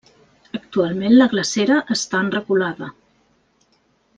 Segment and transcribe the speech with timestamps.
[0.59, 2.89] Actualment la glacera està en reculada.